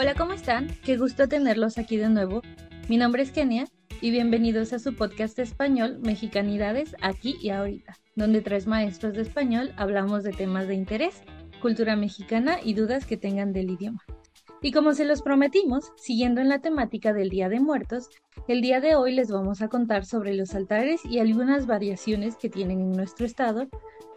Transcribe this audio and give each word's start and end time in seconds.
Hola, 0.00 0.14
¿cómo 0.14 0.32
están? 0.32 0.68
Qué 0.82 0.96
gusto 0.96 1.28
tenerlos 1.28 1.76
aquí 1.76 1.98
de 1.98 2.08
nuevo. 2.08 2.40
Mi 2.88 2.96
nombre 2.96 3.22
es 3.22 3.32
Kenia 3.32 3.66
y 4.00 4.10
bienvenidos 4.10 4.72
a 4.72 4.78
su 4.78 4.96
podcast 4.96 5.38
español 5.38 5.98
Mexicanidades 6.00 6.96
aquí 7.02 7.36
y 7.42 7.50
ahorita, 7.50 7.98
donde 8.16 8.40
tres 8.40 8.66
maestros 8.66 9.12
de 9.12 9.20
español 9.20 9.74
hablamos 9.76 10.24
de 10.24 10.32
temas 10.32 10.68
de 10.68 10.74
interés, 10.74 11.22
cultura 11.60 11.96
mexicana 11.96 12.56
y 12.64 12.72
dudas 12.72 13.04
que 13.04 13.18
tengan 13.18 13.52
del 13.52 13.68
idioma. 13.68 14.02
Y 14.62 14.72
como 14.72 14.94
se 14.94 15.04
los 15.04 15.20
prometimos, 15.20 15.92
siguiendo 15.98 16.40
en 16.40 16.48
la 16.48 16.60
temática 16.60 17.12
del 17.12 17.28
Día 17.28 17.50
de 17.50 17.60
Muertos, 17.60 18.08
el 18.48 18.62
día 18.62 18.80
de 18.80 18.94
hoy 18.94 19.12
les 19.14 19.30
vamos 19.30 19.60
a 19.60 19.68
contar 19.68 20.06
sobre 20.06 20.32
los 20.32 20.54
altares 20.54 21.04
y 21.04 21.18
algunas 21.18 21.66
variaciones 21.66 22.36
que 22.36 22.48
tienen 22.48 22.80
en 22.80 22.92
nuestro 22.92 23.26
estado, 23.26 23.68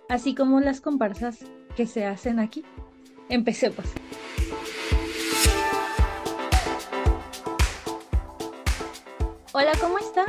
así 0.07 0.33
como 0.33 0.61
las 0.61 0.79
comparsas 0.79 1.39
que 1.75 1.87
se 1.87 2.05
hacen 2.05 2.39
aquí. 2.39 2.63
Empecemos. 3.27 3.83
Hola, 9.53 9.71
¿cómo 9.79 9.97
está? 9.99 10.25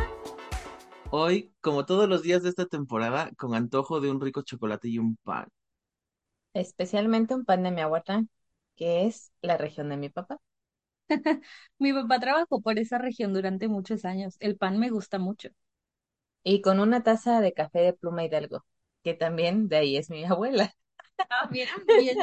Hoy, 1.09 1.51
como 1.63 1.87
todos 1.87 2.07
los 2.11 2.23
días 2.23 2.43
de 2.43 2.51
esta 2.51 2.67
temporada, 2.67 3.31
con 3.39 3.55
antojo 3.55 4.01
de 4.03 4.11
un 4.11 4.21
rico 4.21 4.43
chocolate 4.43 4.89
y 4.89 4.99
un 4.99 5.17
pan. 5.17 5.49
Especialmente 6.55 7.35
un 7.35 7.45
pan 7.45 7.63
de 7.65 7.71
mi 7.73 7.81
abuela, 7.81 8.25
que 8.77 9.07
es 9.07 9.33
la 9.43 9.57
región 9.57 9.89
de 9.89 9.97
mi 9.97 10.09
papá. 10.09 10.39
Mi 11.79 11.93
papá 11.93 12.21
trabajó 12.21 12.61
por 12.63 12.79
esa 12.79 12.99
región 12.99 13.33
durante 13.35 13.69
muchos 13.69 14.05
años. 14.05 14.37
El 14.41 14.57
pan 14.57 14.79
me 14.79 14.91
gusta 14.91 15.19
mucho. 15.19 15.51
Y 16.45 16.63
con 16.63 16.81
una 16.81 17.03
taza 17.03 17.41
de 17.41 17.53
café 17.55 17.81
de 17.81 17.93
pluma 17.95 18.25
hidalgo, 18.25 18.65
que 19.05 19.15
también 19.15 19.69
de 19.69 19.77
ahí 19.79 19.97
es 19.97 20.11
mi 20.11 20.25
abuela. 20.25 20.73
Ah, 21.31 21.49
bien, 21.51 21.69
bien. 21.97 22.19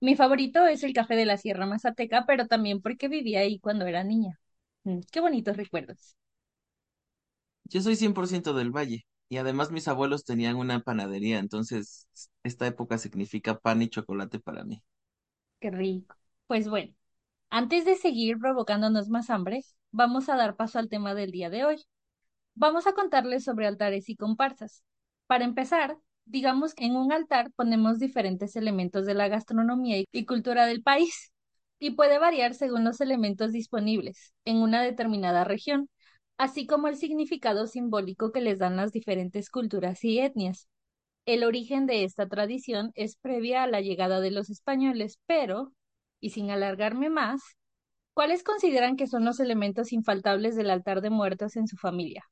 Mi 0.00 0.16
favorito 0.16 0.66
es 0.66 0.82
el 0.84 0.92
café 0.94 1.16
de 1.16 1.26
la 1.26 1.38
Sierra 1.38 1.66
Mazateca, 1.66 2.24
pero 2.26 2.46
también 2.48 2.82
porque 2.82 3.08
vivía 3.08 3.40
ahí 3.40 3.58
cuando 3.60 3.86
era 3.86 4.04
niña. 4.04 4.40
Mm, 4.84 5.00
qué 5.12 5.20
bonitos 5.20 5.56
recuerdos. 5.56 6.16
Yo 7.68 7.80
soy 7.80 7.96
100% 7.96 8.54
del 8.54 8.70
Valle 8.70 9.06
y 9.28 9.38
además 9.38 9.70
mis 9.70 9.88
abuelos 9.88 10.24
tenían 10.24 10.56
una 10.56 10.80
panadería, 10.80 11.38
entonces 11.38 12.08
esta 12.42 12.66
época 12.66 12.98
significa 12.98 13.58
pan 13.58 13.82
y 13.82 13.88
chocolate 13.88 14.38
para 14.40 14.64
mí. 14.64 14.82
Qué 15.60 15.70
rico. 15.70 16.16
Pues 16.46 16.68
bueno, 16.68 16.94
antes 17.50 17.84
de 17.84 17.96
seguir 17.96 18.38
provocándonos 18.38 19.08
más 19.08 19.30
hambre, 19.30 19.62
vamos 19.90 20.28
a 20.28 20.36
dar 20.36 20.56
paso 20.56 20.78
al 20.78 20.88
tema 20.88 21.14
del 21.14 21.32
día 21.32 21.50
de 21.50 21.64
hoy. 21.64 21.84
Vamos 22.54 22.86
a 22.86 22.94
contarles 22.94 23.44
sobre 23.44 23.66
altares 23.66 24.08
y 24.08 24.16
comparsas. 24.16 24.82
Para 25.26 25.44
empezar, 25.44 25.98
digamos 26.24 26.74
que 26.74 26.84
en 26.86 26.96
un 26.96 27.12
altar 27.12 27.50
ponemos 27.56 27.98
diferentes 27.98 28.56
elementos 28.56 29.06
de 29.06 29.14
la 29.14 29.28
gastronomía 29.28 30.04
y 30.12 30.26
cultura 30.26 30.66
del 30.66 30.82
país, 30.82 31.32
y 31.78 31.90
puede 31.90 32.18
variar 32.18 32.54
según 32.54 32.84
los 32.84 33.00
elementos 33.00 33.52
disponibles 33.52 34.34
en 34.44 34.58
una 34.58 34.82
determinada 34.82 35.44
región, 35.44 35.88
así 36.38 36.66
como 36.66 36.88
el 36.88 36.96
significado 36.96 37.66
simbólico 37.66 38.32
que 38.32 38.40
les 38.40 38.58
dan 38.58 38.76
las 38.76 38.92
diferentes 38.92 39.50
culturas 39.50 40.04
y 40.04 40.18
etnias. 40.20 40.68
El 41.26 41.44
origen 41.44 41.86
de 41.86 42.04
esta 42.04 42.28
tradición 42.28 42.92
es 42.94 43.16
previa 43.16 43.62
a 43.64 43.68
la 43.68 43.80
llegada 43.82 44.20
de 44.20 44.30
los 44.32 44.50
españoles, 44.50 45.18
pero, 45.26 45.72
y 46.20 46.30
sin 46.30 46.50
alargarme 46.50 47.10
más, 47.10 47.42
¿cuáles 48.14 48.42
consideran 48.44 48.96
que 48.96 49.06
son 49.08 49.24
los 49.24 49.40
elementos 49.40 49.92
infaltables 49.92 50.56
del 50.56 50.70
altar 50.70 51.02
de 51.02 51.10
muertos 51.10 51.56
en 51.56 51.68
su 51.68 51.76
familia? 51.76 52.24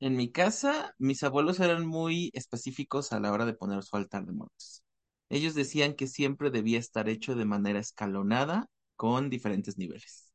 En 0.00 0.16
mi 0.16 0.30
casa, 0.32 0.94
mis 0.98 1.22
abuelos 1.22 1.60
eran 1.60 1.86
muy 1.86 2.30
específicos 2.34 3.12
a 3.12 3.20
la 3.20 3.32
hora 3.32 3.46
de 3.46 3.54
poner 3.54 3.82
su 3.82 3.96
altar 3.96 4.24
de 4.26 4.32
muertos. 4.32 4.82
Ellos 5.28 5.54
decían 5.54 5.94
que 5.94 6.06
siempre 6.06 6.50
debía 6.50 6.78
estar 6.78 7.08
hecho 7.08 7.34
de 7.36 7.44
manera 7.44 7.78
escalonada 7.80 8.66
con 8.96 9.30
diferentes 9.30 9.76
niveles. 9.78 10.27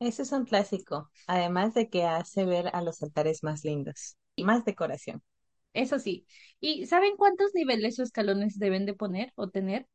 Ese 0.00 0.22
es 0.22 0.32
un 0.32 0.44
clásico, 0.44 1.10
además 1.26 1.74
de 1.74 1.88
que 1.88 2.04
hace 2.04 2.44
ver 2.44 2.68
a 2.74 2.82
los 2.82 3.02
altares 3.02 3.42
más 3.44 3.64
lindos 3.64 4.16
y 4.36 4.44
más 4.44 4.64
decoración. 4.64 5.22
Eso 5.74 5.98
sí. 5.98 6.26
¿Y 6.60 6.86
saben 6.86 7.16
cuántos 7.16 7.52
niveles 7.54 7.98
o 7.98 8.02
escalones 8.02 8.58
deben 8.58 8.86
de 8.86 8.94
poner 8.94 9.32
o 9.36 9.50
tener? 9.50 9.86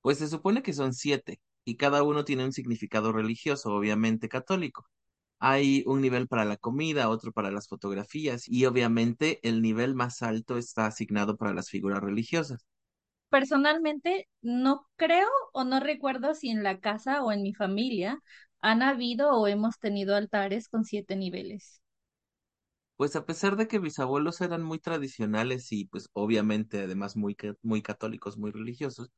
Pues 0.00 0.18
se 0.18 0.28
supone 0.28 0.62
que 0.62 0.72
son 0.72 0.94
siete 0.94 1.40
y 1.64 1.76
cada 1.76 2.02
uno 2.04 2.24
tiene 2.24 2.44
un 2.44 2.52
significado 2.52 3.12
religioso, 3.12 3.74
obviamente 3.74 4.28
católico. 4.28 4.86
Hay 5.40 5.84
un 5.86 6.00
nivel 6.00 6.28
para 6.28 6.44
la 6.44 6.56
comida, 6.56 7.08
otro 7.10 7.32
para 7.32 7.50
las 7.52 7.68
fotografías 7.68 8.48
y 8.48 8.66
obviamente 8.66 9.40
el 9.48 9.62
nivel 9.62 9.94
más 9.94 10.22
alto 10.22 10.58
está 10.58 10.86
asignado 10.86 11.36
para 11.36 11.54
las 11.54 11.70
figuras 11.70 12.00
religiosas. 12.02 12.66
Personalmente, 13.30 14.28
no 14.42 14.86
creo 14.96 15.28
o 15.52 15.64
no 15.64 15.80
recuerdo 15.80 16.34
si 16.34 16.50
en 16.50 16.62
la 16.62 16.80
casa 16.80 17.22
o 17.24 17.32
en 17.32 17.42
mi 17.42 17.54
familia 17.54 18.20
han 18.62 18.82
habido 18.82 19.32
o 19.32 19.46
hemos 19.48 19.78
tenido 19.78 20.16
altares 20.16 20.68
con 20.68 20.84
siete 20.84 21.16
niveles. 21.16 21.82
Pues 22.96 23.16
a 23.16 23.26
pesar 23.26 23.56
de 23.56 23.68
que 23.68 23.80
mis 23.80 23.98
abuelos 23.98 24.40
eran 24.40 24.62
muy 24.62 24.78
tradicionales 24.78 25.72
y 25.72 25.86
pues 25.86 26.08
obviamente 26.14 26.80
además 26.82 27.16
muy, 27.16 27.36
muy 27.62 27.82
católicos, 27.82 28.38
muy 28.38 28.50
religiosos, 28.52 29.10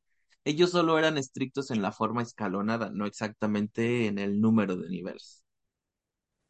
ellos 0.43 0.71
solo 0.71 0.97
eran 0.99 1.17
estrictos 1.17 1.71
en 1.71 1.81
la 1.81 1.91
forma 1.93 2.21
escalonada, 2.23 2.89
no 2.91 3.05
exactamente 3.05 4.07
en 4.07 4.19
el 4.19 4.41
número 4.41 4.75
de 4.77 4.89
niveles. 4.89 5.43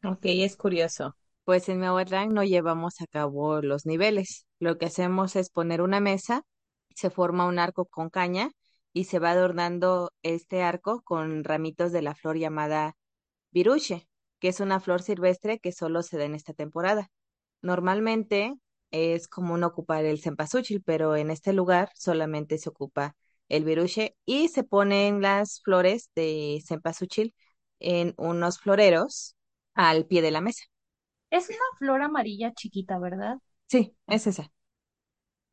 Ok, 0.04 0.20
es 0.26 0.56
curioso. 0.56 1.16
Pues 1.44 1.68
en 1.70 1.84
abuela 1.84 2.26
no 2.28 2.44
llevamos 2.44 3.02
a 3.02 3.08
cabo 3.08 3.62
los 3.62 3.86
niveles. 3.86 4.46
Lo 4.60 4.78
que 4.78 4.86
hacemos 4.86 5.36
es 5.36 5.50
poner 5.50 5.82
una 5.82 6.00
mesa, 6.00 6.44
se 6.96 7.10
forma 7.10 7.46
un 7.48 7.60
arco 7.60 7.86
con 7.86 8.10
caña 8.10 8.52
y 8.96 9.06
se 9.06 9.20
va 9.20 9.34
adornando 9.34 10.14
este 10.24 10.64
arco 10.64 11.04
con 11.04 11.46
ramitos 11.46 11.94
de 11.94 12.02
la 12.04 12.16
flor 12.16 12.38
llamada 12.40 12.98
viruche, 13.52 14.08
que 14.40 14.50
es 14.50 14.60
una 14.60 14.80
flor 14.80 15.02
silvestre 15.02 15.60
que 15.60 15.72
solo 15.72 16.04
se 16.04 16.18
da 16.18 16.26
en 16.26 16.36
esta 16.36 16.54
temporada. 16.54 17.10
Normalmente 17.62 18.54
es 18.92 19.28
común 19.28 19.64
ocupar 19.64 20.06
el 20.06 20.22
cempasúchil, 20.22 20.82
pero 20.84 21.16
en 21.16 21.32
este 21.32 21.54
lugar 21.54 21.92
solamente 21.96 22.58
se 22.58 22.70
ocupa 22.70 23.16
el 23.50 23.64
viruche 23.66 24.16
y 24.26 24.50
se 24.50 24.64
ponen 24.64 25.22
las 25.22 25.62
flores 25.62 26.10
de 26.16 26.62
cempasúchil 26.68 27.36
en 27.80 28.14
unos 28.18 28.60
floreros 28.60 29.36
al 29.76 30.06
pie 30.08 30.22
de 30.22 30.32
la 30.32 30.42
mesa. 30.42 30.64
Es 31.30 31.50
una 31.50 31.60
flor 31.78 32.02
amarilla 32.02 32.52
chiquita, 32.56 32.98
¿verdad? 32.98 33.38
Sí, 33.68 33.96
es 34.08 34.26
esa. 34.28 34.52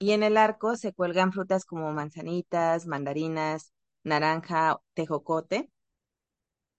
Y 0.02 0.10
en 0.10 0.24
el 0.24 0.36
arco 0.36 0.74
se 0.76 0.92
cuelgan 0.92 1.32
frutas 1.32 1.64
como 1.64 1.92
manzanitas, 1.92 2.86
mandarinas, 2.88 3.72
naranja, 4.02 4.80
tejocote. 4.94 5.70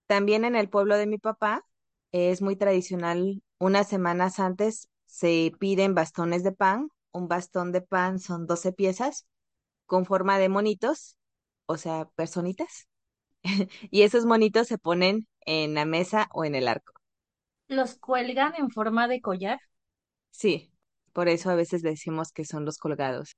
También 0.07 0.45
en 0.45 0.55
el 0.55 0.69
pueblo 0.69 0.97
de 0.97 1.07
mi 1.07 1.17
papá 1.17 1.65
es 2.11 2.41
muy 2.41 2.55
tradicional, 2.55 3.41
unas 3.59 3.87
semanas 3.87 4.39
antes 4.39 4.89
se 5.05 5.51
piden 5.59 5.95
bastones 5.95 6.43
de 6.43 6.51
pan. 6.51 6.89
Un 7.11 7.27
bastón 7.27 7.71
de 7.71 7.81
pan 7.81 8.19
son 8.19 8.47
12 8.47 8.73
piezas 8.73 9.25
con 9.85 10.05
forma 10.05 10.39
de 10.39 10.49
monitos, 10.49 11.17
o 11.67 11.77
sea, 11.77 12.07
personitas. 12.15 12.87
Y 13.91 14.03
esos 14.03 14.25
monitos 14.25 14.67
se 14.67 14.77
ponen 14.79 15.27
en 15.45 15.75
la 15.75 15.85
mesa 15.85 16.29
o 16.33 16.45
en 16.45 16.55
el 16.55 16.67
arco. 16.67 16.93
Los 17.67 17.95
cuelgan 17.97 18.55
en 18.55 18.71
forma 18.71 19.09
de 19.09 19.19
collar. 19.19 19.59
Sí, 20.31 20.72
por 21.13 21.29
eso 21.29 21.49
a 21.51 21.55
veces 21.55 21.81
decimos 21.83 22.31
que 22.31 22.45
son 22.45 22.65
los 22.65 22.77
colgados. 22.77 23.35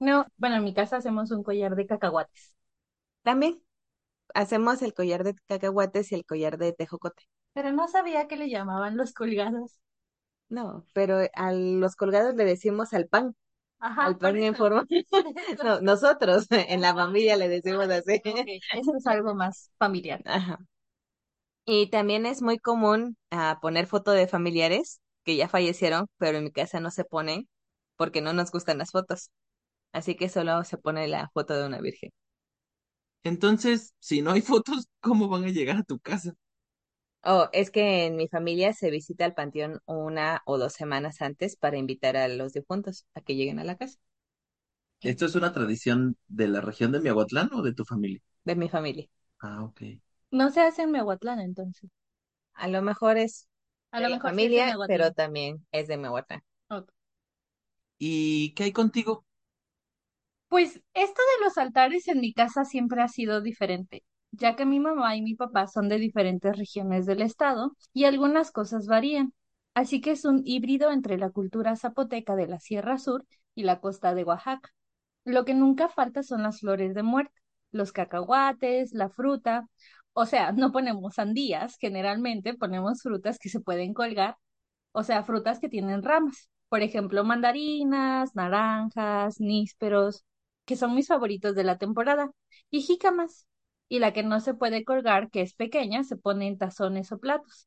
No, 0.00 0.26
bueno, 0.36 0.56
en 0.56 0.64
mi 0.64 0.74
casa 0.74 0.96
hacemos 0.96 1.30
un 1.30 1.42
collar 1.44 1.74
de 1.76 1.86
cacahuates, 1.86 2.56
También 3.22 3.62
hacemos 4.34 4.82
el 4.82 4.94
collar 4.94 5.24
de 5.24 5.34
cacahuates 5.48 6.12
y 6.12 6.16
el 6.16 6.26
collar 6.26 6.58
de 6.58 6.72
tejocote. 6.74 7.24
pero 7.52 7.70
no 7.72 7.86
sabía 7.88 8.26
que 8.28 8.36
le 8.36 8.50
llamaban 8.50 8.96
los 8.96 9.12
colgados. 9.12 9.78
No, 10.48 10.84
pero 10.94 11.20
a 11.34 11.52
los 11.52 11.94
colgados 11.96 12.34
le 12.34 12.44
decimos 12.44 12.92
al 12.92 13.06
pan, 13.08 13.36
Ajá, 13.78 14.06
al 14.06 14.18
pan 14.18 14.36
en 14.38 14.56
forma. 14.56 14.86
No, 15.64 15.80
nosotros 15.80 16.46
en 16.52 16.80
la 16.82 16.94
familia 16.94 17.36
le 17.36 17.48
decimos 17.48 17.88
así. 17.90 18.22
Ok, 18.24 18.46
eso 18.72 18.96
es 18.96 19.06
algo 19.06 19.34
más 19.34 19.70
familiar. 19.78 20.22
Ajá. 20.24 20.58
Y 21.64 21.88
también 21.90 22.26
es 22.26 22.42
muy 22.42 22.58
común 22.58 23.16
ah, 23.30 23.58
poner 23.62 23.86
foto 23.86 24.10
de 24.12 24.26
familiares 24.28 25.00
que 25.24 25.36
ya 25.36 25.48
fallecieron, 25.48 26.06
pero 26.18 26.38
en 26.38 26.44
mi 26.44 26.52
casa 26.52 26.80
no 26.80 26.90
se 26.90 27.04
ponen 27.04 27.48
porque 27.96 28.20
no 28.22 28.32
nos 28.32 28.50
gustan 28.52 28.78
las 28.78 28.90
fotos. 28.92 29.30
Así 29.92 30.16
que 30.16 30.28
solo 30.30 30.64
se 30.64 30.78
pone 30.78 31.08
la 31.08 31.30
foto 31.34 31.54
de 31.56 31.66
una 31.66 31.80
virgen. 31.80 32.10
Entonces, 33.22 33.94
si 33.98 34.20
no 34.22 34.32
hay 34.32 34.42
fotos, 34.42 34.86
¿cómo 35.00 35.28
van 35.28 35.44
a 35.44 35.48
llegar 35.48 35.76
a 35.78 35.82
tu 35.84 35.98
casa? 36.00 36.34
Oh, 37.24 37.48
es 37.54 37.70
que 37.70 38.04
en 38.06 38.16
mi 38.16 38.28
familia 38.28 38.72
se 38.74 38.90
visita 38.90 39.24
al 39.24 39.32
panteón 39.34 39.80
una 39.86 40.42
o 40.46 40.58
dos 40.58 40.72
semanas 40.74 41.20
antes 41.22 41.56
para 41.56 41.76
invitar 41.78 42.16
a 42.18 42.28
los 42.28 42.52
difuntos 42.52 43.06
a 43.14 43.20
que 43.22 43.36
lleguen 43.36 43.58
a 43.58 43.64
la 43.64 43.76
casa 43.78 43.98
¿Esto 45.02 45.26
es 45.26 45.34
una 45.34 45.52
tradición 45.52 46.16
de 46.28 46.48
la 46.48 46.62
región 46.62 46.90
de 46.90 47.00
Miahuatlán 47.00 47.50
o 47.52 47.60
de 47.60 47.74
tu 47.74 47.84
familia? 47.84 48.22
de 48.44 48.54
mi 48.56 48.68
familia. 48.68 49.08
Ah, 49.40 49.64
ok. 49.64 49.82
No 50.32 50.50
se 50.50 50.60
hace 50.60 50.82
en 50.82 50.90
Miahuatlán, 50.92 51.38
entonces. 51.40 51.88
A 52.54 52.68
lo 52.68 52.82
mejor 52.82 53.18
es 53.18 53.48
A 53.92 54.00
de 54.00 54.02
lo 54.02 54.08
la 54.08 54.10
mejor 54.10 54.34
sí 54.34 54.46
es 54.46 54.52
familia, 54.52 54.64
Miahuatlán. 54.64 54.88
pero 54.88 55.12
también 55.12 55.64
es 55.72 55.86
de 55.88 55.96
Miahuatlán. 55.96 56.42
Ok. 56.68 56.90
¿Y 57.98 58.52
qué 58.54 58.64
hay 58.64 58.72
contigo? 58.72 59.24
Pues 60.48 60.80
esto 60.94 61.22
de 61.38 61.44
los 61.44 61.58
altares 61.58 62.08
en 62.08 62.20
mi 62.20 62.32
casa 62.32 62.64
siempre 62.64 63.02
ha 63.02 63.08
sido 63.08 63.40
diferente. 63.40 64.04
ya 64.32 64.54
que 64.56 64.64
mi 64.66 64.78
mamá 64.80 65.16
y 65.16 65.22
mi 65.22 65.34
papá 65.34 65.66
son 65.66 65.88
de 65.88 65.98
diferentes 65.98 66.56
regiones 66.56 67.04
del 67.06 67.20
estado 67.22 67.72
y 67.92 68.04
algunas 68.04 68.52
cosas 68.52 68.86
varían. 68.86 69.32
Así 69.74 70.00
que 70.00 70.12
es 70.12 70.24
un 70.24 70.42
híbrido 70.44 70.92
entre 70.92 71.18
la 71.18 71.30
cultura 71.30 71.74
zapoteca 71.76 72.36
de 72.36 72.46
la 72.46 72.60
Sierra 72.60 72.98
Sur 72.98 73.26
y 73.56 73.64
la 73.64 73.80
costa 73.80 74.14
de 74.14 74.22
Oaxaca. 74.24 74.70
Lo 75.24 75.44
que 75.44 75.54
nunca 75.54 75.88
falta 75.88 76.22
son 76.22 76.42
las 76.44 76.60
flores 76.60 76.94
de 76.94 77.02
muerte, 77.02 77.34
los 77.72 77.92
cacahuates, 77.92 78.92
la 78.94 79.08
fruta. 79.10 79.66
O 80.22 80.26
sea, 80.26 80.52
no 80.52 80.70
ponemos 80.72 81.14
sandías, 81.14 81.76
generalmente 81.78 82.54
ponemos 82.54 83.00
frutas 83.02 83.38
que 83.38 83.48
se 83.48 83.60
pueden 83.60 83.94
colgar, 83.94 84.36
o 84.92 85.02
sea, 85.02 85.24
frutas 85.24 85.60
que 85.60 85.68
tienen 85.70 86.02
ramas. 86.02 86.50
Por 86.68 86.82
ejemplo, 86.82 87.24
mandarinas, 87.24 88.34
naranjas, 88.36 89.40
nísperos, 89.40 90.24
que 90.66 90.76
son 90.76 90.94
mis 90.94 91.08
favoritos 91.08 91.54
de 91.54 91.64
la 91.64 91.78
temporada, 91.78 92.30
y 92.70 92.82
jícamas. 92.82 93.46
Y 93.88 93.98
la 94.00 94.12
que 94.12 94.22
no 94.22 94.40
se 94.40 94.54
puede 94.54 94.84
colgar, 94.84 95.30
que 95.30 95.40
es 95.42 95.54
pequeña, 95.54 96.04
se 96.04 96.16
pone 96.16 96.48
en 96.48 96.58
tazones 96.58 97.12
o 97.12 97.18
platos. 97.18 97.66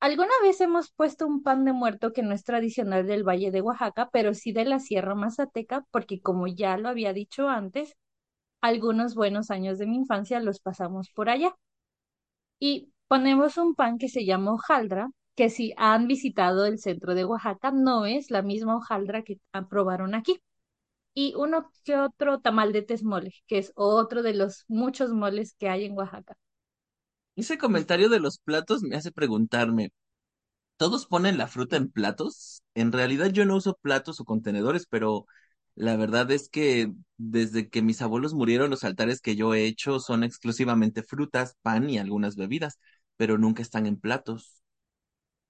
Alguna 0.00 0.32
vez 0.42 0.60
hemos 0.60 0.92
puesto 0.92 1.26
un 1.26 1.42
pan 1.42 1.64
de 1.64 1.72
muerto 1.72 2.12
que 2.12 2.22
no 2.22 2.32
es 2.34 2.44
tradicional 2.44 3.06
del 3.06 3.24
Valle 3.24 3.50
de 3.50 3.62
Oaxaca, 3.62 4.08
pero 4.12 4.34
sí 4.34 4.52
de 4.52 4.64
la 4.64 4.78
Sierra 4.80 5.14
Mazateca, 5.14 5.84
porque 5.90 6.20
como 6.20 6.46
ya 6.46 6.76
lo 6.78 6.88
había 6.88 7.12
dicho 7.12 7.48
antes, 7.48 7.96
algunos 8.64 9.14
buenos 9.14 9.50
años 9.50 9.78
de 9.78 9.86
mi 9.86 9.96
infancia 9.96 10.40
los 10.40 10.58
pasamos 10.58 11.10
por 11.10 11.28
allá. 11.28 11.54
Y 12.58 12.92
ponemos 13.08 13.58
un 13.58 13.74
pan 13.74 13.98
que 13.98 14.08
se 14.08 14.24
llama 14.24 14.54
hojaldra, 14.54 15.10
que 15.34 15.50
si 15.50 15.74
han 15.76 16.06
visitado 16.06 16.64
el 16.64 16.78
centro 16.78 17.14
de 17.14 17.26
Oaxaca, 17.26 17.72
no 17.72 18.06
es 18.06 18.30
la 18.30 18.40
misma 18.40 18.76
hojaldra 18.76 19.22
que 19.22 19.38
aprobaron 19.52 20.14
aquí. 20.14 20.40
Y 21.12 21.34
uno 21.36 21.70
que 21.84 21.96
otro 21.96 22.40
tamal 22.40 22.72
de 22.72 22.80
tesmole, 22.80 23.34
que 23.46 23.58
es 23.58 23.70
otro 23.74 24.22
de 24.22 24.32
los 24.32 24.64
muchos 24.66 25.12
moles 25.12 25.54
que 25.58 25.68
hay 25.68 25.84
en 25.84 25.96
Oaxaca. 25.98 26.34
Ese 27.36 27.58
comentario 27.58 28.08
de 28.08 28.18
los 28.20 28.38
platos 28.38 28.82
me 28.82 28.96
hace 28.96 29.12
preguntarme, 29.12 29.90
¿todos 30.78 31.06
ponen 31.06 31.36
la 31.36 31.48
fruta 31.48 31.76
en 31.76 31.90
platos? 31.90 32.62
En 32.74 32.92
realidad 32.92 33.26
yo 33.30 33.44
no 33.44 33.56
uso 33.56 33.78
platos 33.82 34.20
o 34.20 34.24
contenedores, 34.24 34.86
pero 34.88 35.26
la 35.76 35.96
verdad 35.96 36.30
es 36.30 36.48
que 36.48 36.92
desde 37.16 37.68
que 37.68 37.82
mis 37.82 38.02
abuelos 38.02 38.34
murieron, 38.34 38.70
los 38.70 38.84
altares 38.84 39.20
que 39.20 39.36
yo 39.36 39.54
he 39.54 39.64
hecho 39.66 40.00
son 40.00 40.24
exclusivamente 40.24 41.02
frutas, 41.02 41.56
pan 41.62 41.90
y 41.90 41.98
algunas 41.98 42.36
bebidas, 42.36 42.78
pero 43.16 43.38
nunca 43.38 43.62
están 43.62 43.86
en 43.86 43.98
platos. 44.00 44.62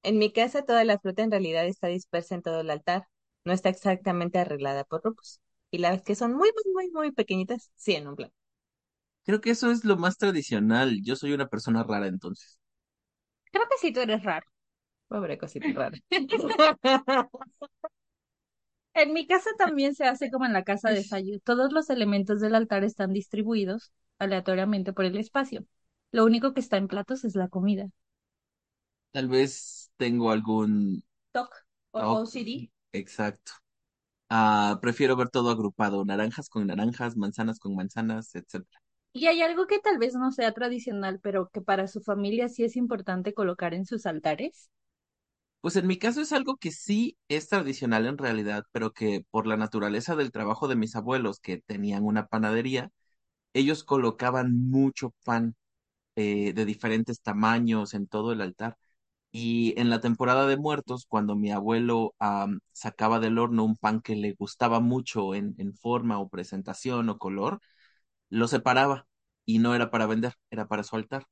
En 0.05 0.19
mi 0.19 0.33
casa 0.33 0.63
toda 0.65 0.85
la 0.85 0.99
fruta 1.01 1.23
en 1.25 1.31
realidad 1.33 1.67
está 1.67 1.89
dispersa 1.89 2.35
en 2.37 2.43
todo 2.43 2.61
el 2.61 2.71
altar, 2.71 3.09
no 3.45 3.53
está 3.53 3.69
exactamente 3.71 4.39
arreglada 4.39 4.85
por 4.85 5.01
grupos. 5.03 5.41
Y 5.73 5.79
las 5.79 6.03
que 6.03 6.15
son 6.15 6.35
muy, 6.35 6.51
muy, 6.65 6.73
muy, 6.75 6.91
muy 6.93 7.13
pequeñitas, 7.13 7.71
sí 7.75 7.95
en 7.95 8.07
un 8.09 8.15
plato. 8.17 8.35
Creo 9.25 9.41
que 9.43 9.51
eso 9.51 9.71
es 9.71 9.85
lo 9.85 9.97
más 9.99 10.17
tradicional. 10.19 11.01
Yo 11.03 11.15
soy 11.17 11.33
una 11.35 11.49
persona 11.49 11.83
rara 11.85 12.07
entonces. 12.09 12.59
Creo 13.53 13.65
que 13.69 13.79
sí, 13.79 13.93
tú 13.93 14.01
eres 14.01 14.23
raro. 14.25 14.47
Pobre 15.09 15.39
cosita 15.39 15.73
rara. 15.73 15.99
En 18.95 19.13
mi 19.13 19.27
casa 19.27 19.51
también 19.59 19.95
se 19.95 20.05
hace 20.05 20.31
como 20.33 20.47
en 20.47 20.53
la 20.53 20.65
casa 20.65 20.91
de 20.91 21.05
Sayu. 21.05 21.39
Todos 21.41 21.73
los 21.73 21.91
elementos 21.91 22.41
del 22.41 22.55
altar 22.57 22.83
están 22.85 23.13
distribuidos 23.13 23.93
aleatoriamente 24.19 24.93
por 24.93 25.05
el 25.05 25.17
espacio. 25.17 25.65
Lo 26.13 26.25
único 26.25 26.55
que 26.55 26.61
está 26.61 26.77
en 26.77 26.89
platos 26.89 27.25
es 27.25 27.35
la 27.37 27.49
comida. 27.49 27.89
Tal 29.13 29.29
vez 29.29 29.91
tengo 29.97 30.31
algún 30.31 31.03
TOC 31.35 31.53
o 31.93 32.01
TOC. 32.01 32.23
OCD. 32.23 32.71
Exacto. 32.93 33.53
Ah, 34.31 34.79
prefiero 34.83 35.17
ver 35.17 35.31
todo 35.31 35.51
agrupado, 35.51 36.05
naranjas 36.05 36.49
con 36.51 36.67
naranjas, 36.69 37.17
manzanas 37.17 37.59
con 37.61 37.75
manzanas, 37.77 38.35
etcétera. 38.37 38.81
Y 39.13 39.27
hay 39.29 39.43
algo 39.43 39.67
que 39.67 39.79
tal 39.79 39.99
vez 39.99 40.15
no 40.15 40.31
sea 40.33 40.53
tradicional, 40.53 41.21
pero 41.23 41.49
que 41.51 41.61
para 41.61 41.87
su 41.89 42.01
familia 42.03 42.49
sí 42.49 42.65
es 42.65 42.77
importante 42.77 43.33
colocar 43.35 43.73
en 43.75 43.87
sus 43.87 44.07
altares. 44.07 44.71
Pues 45.65 45.77
en 45.77 45.87
mi 45.87 45.99
caso 45.99 46.21
es 46.21 46.33
algo 46.33 46.57
que 46.59 46.71
sí 46.73 47.17
es 47.29 47.49
tradicional 47.49 48.05
en 48.07 48.19
realidad, 48.19 48.65
pero 48.73 48.93
que 48.93 49.25
por 49.31 49.47
la 49.47 49.57
naturaleza 49.57 50.15
del 50.15 50.31
trabajo 50.31 50.69
de 50.69 50.77
mis 50.77 50.95
abuelos, 50.95 51.41
que 51.41 51.59
tenían 51.59 52.05
una 52.05 52.27
panadería, 52.27 52.91
ellos 53.55 53.85
colocaban 53.85 54.53
mucho 54.71 55.15
pan 55.25 55.57
eh, 56.17 56.53
de 56.55 56.65
diferentes 56.67 57.21
tamaños 57.23 57.95
en 57.95 58.07
todo 58.09 58.33
el 58.33 58.43
altar. 58.43 58.79
Y 59.33 59.75
en 59.81 59.91
la 59.91 60.01
temporada 60.01 60.47
de 60.49 60.57
muertos, 60.59 61.07
cuando 61.09 61.37
mi 61.37 61.53
abuelo 61.53 62.15
sacaba 62.73 63.21
del 63.21 63.39
horno 63.39 63.65
un 63.65 63.77
pan 63.77 64.01
que 64.01 64.17
le 64.17 64.33
gustaba 64.35 64.81
mucho 64.81 65.35
en, 65.35 65.55
en 65.59 65.75
forma 65.75 66.19
o 66.21 66.29
presentación 66.29 67.09
o 67.11 67.19
color, 67.19 67.61
lo 68.31 68.49
separaba 68.49 69.07
y 69.45 69.59
no 69.59 69.75
era 69.75 69.91
para 69.91 70.07
vender, 70.07 70.35
era 70.51 70.67
para 70.69 70.83
su 70.85 70.97
altar. 70.97 71.27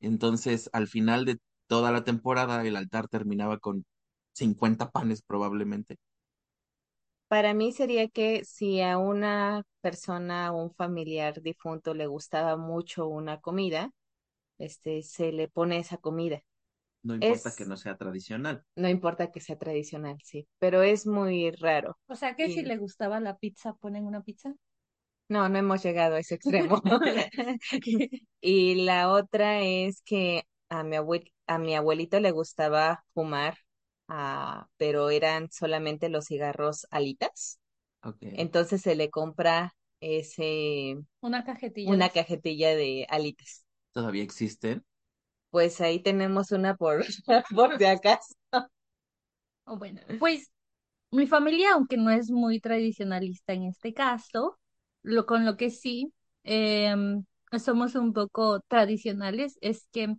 Entonces, 0.00 0.70
al 0.72 0.88
final 0.88 1.24
de 1.24 1.38
toda 1.68 1.92
la 1.92 2.04
temporada, 2.04 2.66
el 2.66 2.76
altar 2.76 3.08
terminaba 3.08 3.58
con 3.60 3.86
50 4.34 4.90
panes 4.90 5.22
probablemente. 5.22 5.98
Para 7.28 7.52
mí 7.54 7.72
sería 7.72 8.08
que 8.08 8.44
si 8.44 8.80
a 8.80 8.96
una 8.98 9.62
persona 9.82 10.52
o 10.52 10.62
un 10.64 10.74
familiar 10.74 11.42
difunto 11.42 11.92
le 11.94 12.06
gustaba 12.06 12.56
mucho 12.56 13.06
una 13.06 13.40
comida, 13.40 13.90
este, 14.58 15.02
se 15.02 15.32
le 15.32 15.48
pone 15.48 15.78
esa 15.78 15.98
comida. 15.98 16.42
No 17.02 17.16
importa 17.16 17.50
Es- 17.50 17.56
que 17.56 17.66
no 17.66 17.76
sea 17.76 17.96
tradicional. 17.96 18.64
No 18.76 18.88
importa 18.88 19.30
que 19.32 19.40
sea 19.40 19.58
tradicional, 19.58 20.18
sí, 20.24 20.46
pero 20.60 20.82
es 20.82 21.06
muy 21.06 21.50
raro. 21.50 21.98
O 22.06 22.14
sea 22.16 22.36
que 22.36 22.48
si 22.50 22.62
le 22.62 22.76
gustaba 22.78 23.18
la 23.20 23.36
pizza, 23.38 23.74
ponen 23.74 24.06
una 24.06 24.22
pizza. 24.22 24.54
No, 25.28 25.48
no 25.48 25.58
hemos 25.58 25.82
llegado 25.84 26.16
a 26.16 26.20
ese 26.20 26.34
extremo. 26.36 26.82
Y 28.40 28.74
la 28.84 29.10
otra 29.12 29.60
es 29.62 30.02
que 30.02 30.44
a 30.68 30.84
mi 30.84 30.96
abue- 30.96 31.32
a 31.46 31.58
mi 31.58 31.74
abuelito 31.76 32.20
le 32.20 32.30
gustaba 32.32 33.04
fumar, 33.14 33.58
ah, 34.08 34.68
pero 34.76 35.10
eran 35.10 35.50
solamente 35.50 36.08
los 36.08 36.26
cigarros 36.26 36.86
alitas. 36.90 37.60
Entonces 38.20 38.82
se 38.82 38.96
le 38.96 39.10
compra 39.10 39.74
ese, 40.00 40.96
Una 41.20 41.44
cajetilla. 41.44 41.94
una 41.94 42.08
de- 42.08 42.10
cajetilla 42.10 42.76
de 42.76 43.06
alitas. 43.10 43.64
¿Todavía 43.92 44.22
existen? 44.22 44.84
Pues 45.50 45.80
ahí 45.80 46.00
tenemos 46.02 46.52
una 46.52 46.76
por, 46.76 47.04
por 47.54 47.76
si 47.78 47.84
acaso. 47.84 48.34
O 49.64 49.76
bueno, 49.78 50.00
pues 50.18 50.50
mi 51.12 51.26
familia, 51.26 51.74
aunque 51.74 51.96
no 51.96 52.10
es 52.10 52.30
muy 52.30 52.60
tradicionalista 52.60 53.52
en 53.54 53.64
este 53.64 53.94
caso, 53.94 54.58
lo 55.02 55.26
con 55.26 55.44
lo 55.46 55.56
que 55.56 55.70
sí 55.70 56.12
em, 56.44 57.24
somos 57.58 57.94
un 57.96 58.12
poco 58.12 58.60
tradicionales 58.68 59.58
es 59.62 59.86
que 59.92 60.16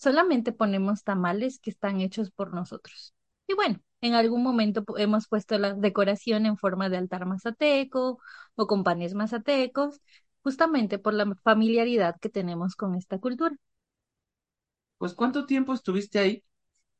solamente 0.00 0.52
ponemos 0.52 1.04
tamales 1.04 1.58
que 1.60 1.70
están 1.70 2.00
hechos 2.00 2.30
por 2.30 2.54
nosotros. 2.54 3.14
Y 3.46 3.54
bueno, 3.54 3.80
en 4.00 4.14
algún 4.14 4.42
momento 4.42 4.84
hemos 4.96 5.28
puesto 5.28 5.58
la 5.58 5.74
decoración 5.74 6.46
en 6.46 6.56
forma 6.56 6.88
de 6.88 6.96
altar 6.96 7.26
mazateco 7.26 8.18
o 8.54 8.66
con 8.66 8.84
panes 8.84 9.14
mazatecos, 9.14 10.00
justamente 10.42 10.98
por 10.98 11.14
la 11.14 11.34
familiaridad 11.44 12.16
que 12.20 12.30
tenemos 12.30 12.76
con 12.76 12.94
esta 12.94 13.18
cultura. 13.18 13.56
Pues 14.98 15.14
¿cuánto 15.14 15.46
tiempo 15.46 15.74
estuviste 15.74 16.18
ahí? 16.18 16.44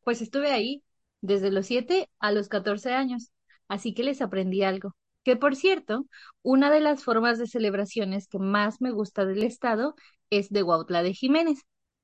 Pues 0.05 0.23
estuve 0.23 0.51
ahí 0.53 0.83
desde 1.21 1.51
los 1.51 1.67
7 1.67 2.09
a 2.19 2.33
los 2.33 2.49
14 2.49 2.93
años, 2.93 3.33
así 3.69 3.95
que 3.95 4.03
les 4.03 4.21
aprendí 4.23 4.63
algo. 4.63 4.95
Que 5.25 5.37
por 5.37 5.57
cierto, 5.57 6.07
una 6.43 6.71
de 6.71 6.81
las 6.81 7.05
formas 7.05 7.39
de 7.39 7.47
celebraciones 7.47 8.27
que 8.29 8.39
más 8.39 8.81
me 8.81 8.91
gusta 8.91 9.25
del 9.27 9.43
estado 9.43 9.95
es 10.31 10.51
de 10.51 10.63
Huautla 10.63 11.03
de 11.03 11.15
Jiménez. 11.15 11.61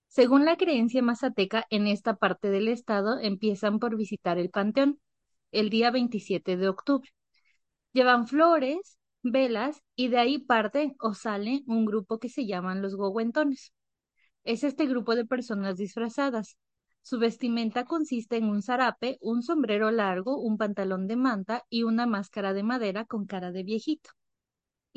Según 0.09 0.45
la 0.45 0.57
creencia 0.57 1.03
mazateca, 1.03 1.67
en 1.71 1.87
esta 1.87 2.17
parte 2.17 2.51
del 2.51 2.69
estado 2.69 3.21
empiezan 3.21 3.79
por 3.79 3.97
visitar 3.97 4.39
el 4.39 4.51
panteón 4.51 4.99
el 5.53 5.71
día 5.71 5.91
27 5.91 6.57
de 6.57 6.69
octubre. 6.69 7.11
Llevan 7.93 8.27
flores, 8.29 8.99
velas 9.23 9.83
y 9.97 10.09
de 10.09 10.19
ahí 10.19 10.39
parte 10.39 10.95
o 11.01 11.15
sale 11.15 11.63
un 11.67 11.85
grupo 11.87 12.19
que 12.19 12.29
se 12.29 12.47
llaman 12.47 12.83
los 12.83 12.97
gohuentones. 12.97 13.73
Es 14.45 14.65
este 14.65 14.87
grupo 14.87 15.15
de 15.17 15.27
personas 15.27 15.77
disfrazadas. 15.77 16.59
Su 17.03 17.19
vestimenta 17.19 17.85
consiste 17.85 18.37
en 18.37 18.45
un 18.47 18.63
zarape, 18.63 19.19
un 19.21 19.43
sombrero 19.43 19.91
largo, 19.91 20.39
un 20.41 20.59
pantalón 20.59 21.07
de 21.09 21.17
manta 21.17 21.65
y 21.71 21.85
una 21.85 22.07
máscara 22.07 22.53
de 22.55 22.63
madera 22.63 23.05
con 23.07 23.27
cara 23.27 23.53
de 23.53 23.65
viejito. 23.65 24.11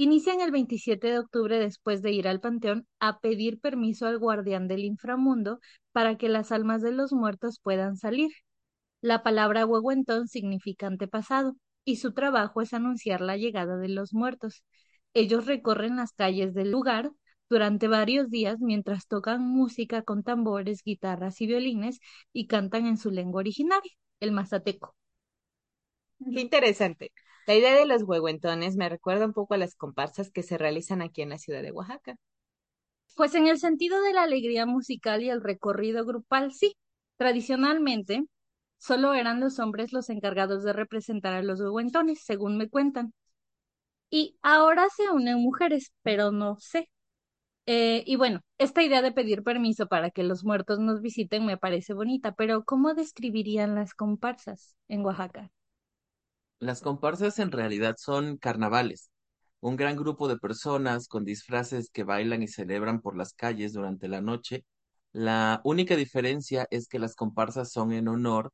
Inician 0.01 0.39
el 0.39 0.51
27 0.51 1.07
de 1.07 1.19
octubre 1.19 1.59
después 1.59 2.01
de 2.01 2.13
ir 2.13 2.29
al 2.29 2.39
panteón 2.39 2.87
a 3.01 3.19
pedir 3.19 3.59
permiso 3.59 4.07
al 4.07 4.17
guardián 4.17 4.69
del 4.69 4.85
inframundo 4.85 5.59
para 5.91 6.17
que 6.17 6.29
las 6.29 6.53
almas 6.53 6.81
de 6.81 6.93
los 6.93 7.11
muertos 7.11 7.59
puedan 7.61 7.97
salir. 7.97 8.31
La 9.01 9.23
palabra 9.23 9.65
huehuentón 9.65 10.29
significa 10.29 10.87
antepasado 10.87 11.57
y 11.83 11.97
su 11.97 12.13
trabajo 12.13 12.61
es 12.61 12.73
anunciar 12.73 13.19
la 13.19 13.35
llegada 13.35 13.75
de 13.75 13.89
los 13.89 14.13
muertos. 14.13 14.63
Ellos 15.13 15.45
recorren 15.47 15.97
las 15.97 16.13
calles 16.13 16.53
del 16.53 16.71
lugar 16.71 17.11
durante 17.49 17.89
varios 17.89 18.29
días 18.29 18.61
mientras 18.61 19.05
tocan 19.05 19.41
música 19.41 20.03
con 20.03 20.23
tambores, 20.23 20.81
guitarras 20.81 21.41
y 21.41 21.47
violines 21.47 21.99
y 22.31 22.47
cantan 22.47 22.85
en 22.85 22.95
su 22.95 23.11
lengua 23.11 23.39
original, 23.39 23.81
el 24.21 24.31
mazateco. 24.31 24.95
Qué 26.19 26.39
interesante. 26.39 27.11
La 27.49 27.55
idea 27.55 27.73
de 27.73 27.87
los 27.87 28.03
huehuentones 28.03 28.75
me 28.75 28.89
recuerda 28.89 29.25
un 29.25 29.33
poco 29.33 29.55
a 29.55 29.57
las 29.57 29.73
comparsas 29.73 30.29
que 30.29 30.43
se 30.43 30.59
realizan 30.59 31.01
aquí 31.01 31.23
en 31.23 31.29
la 31.29 31.39
ciudad 31.39 31.63
de 31.63 31.71
Oaxaca. 31.71 32.15
Pues 33.15 33.33
en 33.33 33.47
el 33.47 33.57
sentido 33.57 34.03
de 34.03 34.13
la 34.13 34.21
alegría 34.21 34.67
musical 34.67 35.23
y 35.23 35.31
el 35.31 35.41
recorrido 35.41 36.05
grupal, 36.05 36.53
sí. 36.53 36.75
Tradicionalmente, 37.17 38.23
solo 38.77 39.15
eran 39.15 39.39
los 39.39 39.57
hombres 39.57 39.93
los 39.93 40.11
encargados 40.11 40.63
de 40.63 40.73
representar 40.73 41.33
a 41.33 41.41
los 41.41 41.59
huehuentones, 41.59 42.21
según 42.23 42.55
me 42.55 42.69
cuentan. 42.69 43.13
Y 44.11 44.37
ahora 44.43 44.85
se 44.95 45.09
unen 45.09 45.39
mujeres, 45.39 45.91
pero 46.03 46.31
no 46.31 46.57
sé. 46.59 46.91
Eh, 47.67 48.03
y 48.05 48.17
bueno, 48.17 48.41
esta 48.59 48.83
idea 48.83 49.01
de 49.01 49.11
pedir 49.13 49.43
permiso 49.43 49.87
para 49.87 50.11
que 50.11 50.23
los 50.23 50.45
muertos 50.45 50.79
nos 50.79 51.01
visiten 51.01 51.45
me 51.45 51.57
parece 51.57 51.93
bonita, 51.95 52.33
pero 52.33 52.65
¿cómo 52.65 52.93
describirían 52.93 53.75
las 53.75 53.95
comparsas 53.95 54.75
en 54.89 55.05
Oaxaca? 55.05 55.51
Las 56.59 56.81
comparsas 56.81 57.39
en 57.39 57.51
realidad 57.51 57.95
son 57.97 58.37
carnavales, 58.37 59.09
un 59.61 59.75
gran 59.77 59.95
grupo 59.97 60.27
de 60.27 60.37
personas 60.37 61.07
con 61.07 61.25
disfraces 61.25 61.89
que 61.91 62.03
bailan 62.03 62.43
y 62.43 62.47
celebran 62.47 63.01
por 63.01 63.15
las 63.17 63.33
calles 63.33 63.73
durante 63.73 64.07
la 64.07 64.21
noche. 64.21 64.65
La 65.11 65.61
única 65.65 65.95
diferencia 65.95 66.67
es 66.71 66.87
que 66.87 66.99
las 66.99 67.15
comparsas 67.15 67.71
son 67.71 67.91
en 67.93 68.07
honor 68.07 68.51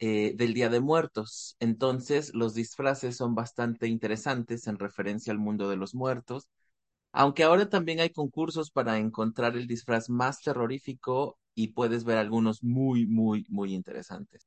eh, 0.00 0.32
del 0.36 0.54
Día 0.54 0.68
de 0.68 0.80
Muertos. 0.80 1.56
Entonces, 1.60 2.32
los 2.34 2.54
disfraces 2.54 3.16
son 3.16 3.34
bastante 3.34 3.88
interesantes 3.88 4.66
en 4.66 4.78
referencia 4.78 5.32
al 5.32 5.38
mundo 5.38 5.68
de 5.68 5.76
los 5.76 5.94
muertos, 5.94 6.48
aunque 7.12 7.44
ahora 7.44 7.68
también 7.70 8.00
hay 8.00 8.10
concursos 8.10 8.70
para 8.70 8.98
encontrar 8.98 9.56
el 9.56 9.66
disfraz 9.68 10.10
más 10.10 10.40
terrorífico 10.42 11.38
y 11.54 11.68
puedes 11.68 12.04
ver 12.04 12.18
algunos 12.18 12.62
muy, 12.64 13.06
muy, 13.06 13.46
muy 13.50 13.74
interesantes. 13.74 14.46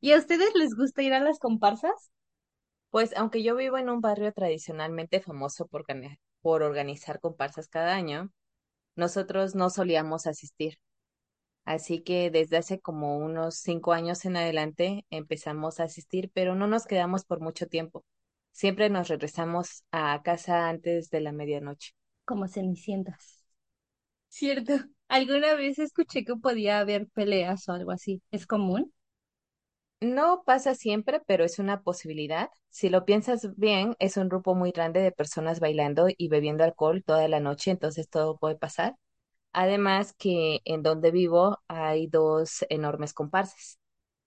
¿Y 0.00 0.12
a 0.12 0.18
ustedes 0.18 0.54
les 0.54 0.74
gusta 0.74 1.02
ir 1.02 1.12
a 1.12 1.20
las 1.20 1.38
comparsas? 1.38 2.10
Pues 2.96 3.14
aunque 3.14 3.42
yo 3.42 3.54
vivo 3.56 3.76
en 3.76 3.90
un 3.90 4.00
barrio 4.00 4.32
tradicionalmente 4.32 5.20
famoso 5.20 5.66
por, 5.66 5.84
por 6.40 6.62
organizar 6.62 7.20
comparsas 7.20 7.68
cada 7.68 7.94
año, 7.94 8.30
nosotros 8.96 9.54
no 9.54 9.68
solíamos 9.68 10.26
asistir. 10.26 10.78
Así 11.66 12.00
que 12.00 12.30
desde 12.30 12.56
hace 12.56 12.80
como 12.80 13.18
unos 13.18 13.56
cinco 13.56 13.92
años 13.92 14.24
en 14.24 14.38
adelante 14.38 15.04
empezamos 15.10 15.78
a 15.78 15.84
asistir, 15.84 16.30
pero 16.32 16.54
no 16.54 16.68
nos 16.68 16.86
quedamos 16.86 17.26
por 17.26 17.40
mucho 17.40 17.66
tiempo. 17.66 18.02
Siempre 18.52 18.88
nos 18.88 19.08
regresamos 19.08 19.84
a 19.92 20.22
casa 20.22 20.70
antes 20.70 21.10
de 21.10 21.20
la 21.20 21.32
medianoche. 21.32 21.92
Como 22.24 22.48
cenicientas. 22.48 23.44
Cierto. 24.28 24.72
Alguna 25.08 25.54
vez 25.54 25.78
escuché 25.78 26.24
que 26.24 26.36
podía 26.36 26.78
haber 26.78 27.08
peleas 27.08 27.68
o 27.68 27.72
algo 27.72 27.90
así. 27.90 28.22
¿Es 28.30 28.46
común? 28.46 28.90
No 30.00 30.42
pasa 30.44 30.74
siempre, 30.74 31.20
pero 31.26 31.44
es 31.44 31.58
una 31.58 31.82
posibilidad. 31.82 32.50
Si 32.68 32.90
lo 32.90 33.04
piensas 33.06 33.56
bien, 33.56 33.96
es 33.98 34.16
un 34.18 34.28
grupo 34.28 34.54
muy 34.54 34.70
grande 34.70 35.00
de 35.00 35.10
personas 35.12 35.58
bailando 35.60 36.06
y 36.16 36.28
bebiendo 36.28 36.64
alcohol 36.64 37.02
toda 37.04 37.26
la 37.28 37.40
noche, 37.40 37.70
entonces 37.70 38.08
todo 38.10 38.36
puede 38.38 38.56
pasar. 38.56 38.96
Además 39.52 40.14
que 40.18 40.60
en 40.64 40.82
donde 40.82 41.10
vivo 41.12 41.58
hay 41.68 42.08
dos 42.08 42.64
enormes 42.70 43.14
comparsas. 43.14 43.78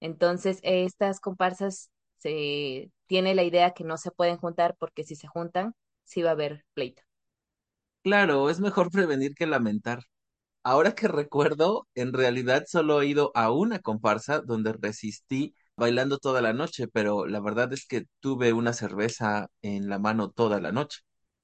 Entonces, 0.01 0.59
estas 0.63 1.19
comparsas 1.21 1.91
se 2.19 2.91
tiene 3.07 3.35
la 3.35 3.43
idea 3.43 3.71
que 3.73 3.83
no 3.85 3.97
se 3.97 4.11
pueden 4.11 4.37
juntar 4.37 4.75
porque 4.79 5.03
si 5.03 5.15
se 5.15 5.27
juntan, 5.27 5.75
sí 6.05 6.21
va 6.23 6.31
a 6.31 6.33
haber 6.33 6.65
pleito. 6.75 7.03
Claro, 8.03 8.49
es 8.49 8.59
mejor 8.59 8.91
prevenir 8.91 9.35
que 9.35 9.45
lamentar. 9.45 10.03
Ahora 10.63 10.95
que 10.95 11.07
recuerdo, 11.07 11.87
en 11.95 12.13
realidad 12.13 12.65
solo 12.67 13.01
he 13.01 13.07
ido 13.07 13.31
a 13.35 13.51
una 13.51 13.79
comparsa 13.79 14.41
donde 14.41 14.73
resistí 14.73 15.55
bailando 15.79 16.19
toda 16.19 16.41
la 16.41 16.53
noche, 16.53 16.87
pero 16.89 17.25
la 17.27 17.39
verdad 17.41 17.73
es 17.73 17.85
que 17.87 18.05
tuve 18.21 18.53
una 18.53 18.73
cerveza 18.73 19.47
en 19.63 19.89
la 19.89 19.99
mano 19.99 20.31
toda 20.31 20.61
la 20.61 20.71
noche. 20.73 20.99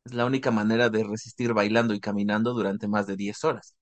Es 0.05 0.13
la 0.13 0.25
única 0.25 0.51
manera 0.51 0.89
de 0.89 1.03
resistir 1.05 1.53
bailando 1.53 1.93
y 1.95 1.99
caminando 2.01 2.53
durante 2.53 2.87
más 2.87 3.07
de 3.07 3.15
10 3.17 3.43
horas. 3.45 3.75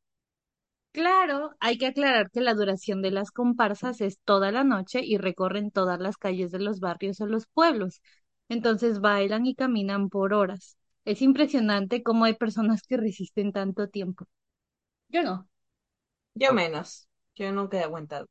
Claro, 0.92 1.52
hay 1.60 1.78
que 1.80 1.88
aclarar 1.88 2.30
que 2.32 2.40
la 2.42 2.54
duración 2.54 3.02
de 3.02 3.10
las 3.12 3.32
comparsas 3.32 4.00
es 4.02 4.20
toda 4.26 4.52
la 4.52 4.64
noche 4.64 5.02
y 5.04 5.18
recorren 5.18 5.72
todas 5.72 6.00
las 6.00 6.18
calles 6.18 6.52
de 6.52 6.60
los 6.60 6.80
barrios 6.80 7.20
o 7.22 7.26
los 7.28 7.48
pueblos. 7.48 8.02
Entonces 8.50 9.00
bailan 9.02 9.46
y 9.48 9.56
caminan 9.56 10.10
por 10.10 10.34
horas. 10.34 10.78
Es 11.06 11.22
impresionante 11.24 12.04
cómo 12.04 12.26
hay 12.26 12.36
personas 12.36 12.84
que 12.84 12.98
resisten 12.98 13.52
tanto 13.52 13.88
tiempo. 13.90 14.26
Yo 15.10 15.24
no. 15.24 15.50
Yo 16.36 16.54
menos. 16.54 17.08
Yo 17.36 17.52
nunca 17.52 17.78
he 17.80 17.84
aguantado. 17.84 18.28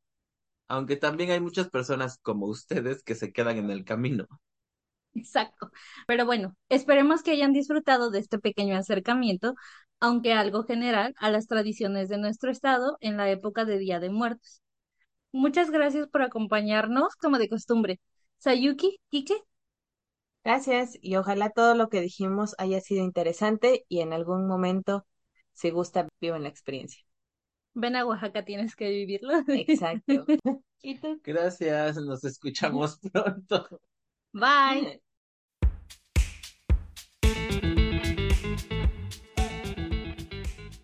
Aunque 0.73 0.97
también 0.97 1.31
hay 1.31 1.41
muchas 1.41 1.69
personas 1.69 2.19
como 2.23 2.47
ustedes 2.47 3.03
que 3.03 3.15
se 3.15 3.31
quedan 3.31 3.59
en 3.59 3.71
el 3.71 3.85
camino. 3.85 4.27
Exacto. 5.15 5.71
Pero 6.07 6.25
bueno, 6.25 6.57
esperemos 6.71 7.23
que 7.23 7.33
hayan 7.33 7.53
disfrutado 7.53 8.11
de 8.11 8.21
este 8.21 8.39
pequeño 8.39 8.75
acercamiento, 8.77 9.55
aunque 10.01 10.33
algo 10.33 10.65
general, 10.65 11.15
a 11.19 11.31
las 11.31 11.47
tradiciones 11.47 12.09
de 12.09 12.17
nuestro 12.17 12.51
estado 12.51 12.97
en 13.01 13.19
la 13.19 13.31
época 13.31 13.67
de 13.67 13.79
Día 13.79 14.01
de 14.01 14.09
Muertos. 14.09 14.63
Muchas 15.33 15.71
gracias 15.71 16.09
por 16.09 16.23
acompañarnos, 16.23 17.17
como 17.17 17.39
de 17.39 17.51
costumbre. 17.51 18.01
Sayuki, 18.39 18.99
Kike. 19.11 19.43
Gracias 20.45 20.97
y 21.03 21.17
ojalá 21.17 21.51
todo 21.51 21.75
lo 21.75 21.89
que 21.89 22.01
dijimos 22.01 22.55
haya 22.59 22.81
sido 22.81 23.05
interesante 23.05 23.85
y 23.89 24.01
en 24.01 24.13
algún 24.13 24.47
momento, 24.47 25.05
si 25.53 25.71
gusta, 25.71 26.09
vivan 26.21 26.45
la 26.45 26.49
experiencia. 26.49 27.05
Ven 27.75 27.97
a 27.97 28.05
Oaxaca, 28.05 28.45
tienes 28.45 28.77
que 28.77 28.89
vivirlo. 28.91 29.33
Exacto. 29.49 30.27
Gracias, 31.25 31.97
nos 31.97 32.25
escuchamos 32.25 32.99
pronto. 33.13 33.81
Bye. 34.33 35.01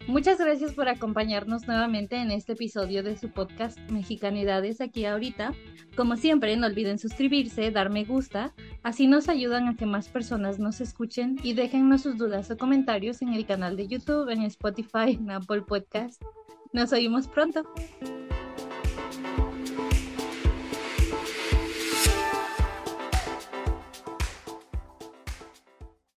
Muchas 0.07 0.38
gracias 0.38 0.73
por 0.73 0.88
acompañarnos 0.88 1.66
nuevamente 1.66 2.16
en 2.16 2.30
este 2.30 2.54
episodio 2.54 3.02
de 3.02 3.18
su 3.18 3.30
podcast 3.30 3.78
Mexicanidades 3.90 4.80
aquí 4.80 5.04
ahorita. 5.04 5.52
Como 5.97 6.16
siempre, 6.16 6.57
no 6.57 6.66
olviden 6.66 6.99
suscribirse, 6.99 7.71
dar 7.71 7.90
me 7.90 8.04
gusta, 8.04 8.54
así 8.83 9.07
nos 9.07 9.28
ayudan 9.28 9.68
a 9.68 9.76
que 9.76 9.85
más 9.85 10.09
personas 10.09 10.59
nos 10.59 10.80
escuchen 10.80 11.38
y 11.42 11.52
déjennos 11.52 12.02
sus 12.02 12.16
dudas 12.16 12.50
o 12.50 12.57
comentarios 12.57 13.21
en 13.21 13.35
el 13.35 13.45
canal 13.45 13.76
de 13.76 13.87
YouTube, 13.87 14.30
en 14.30 14.42
Spotify, 14.42 15.18
en 15.18 15.30
Apple 15.30 15.62
Podcast. 15.62 16.23
Nos 16.72 16.92
oímos 16.92 17.26
pronto. 17.28 17.62